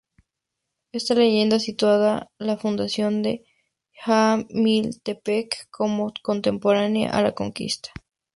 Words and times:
Esta 0.91 1.13
Leyenda 1.13 1.59
sitúa 1.59 2.27
la 2.39 2.57
fundación 2.57 3.21
de 3.21 3.45
Jamiltepec 3.93 5.67
como 5.69 6.11
contemporánea 6.23 7.11
a 7.11 7.21
la 7.21 7.33
conquista. 7.33 7.91